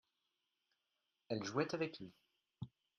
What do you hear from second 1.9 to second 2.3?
lui.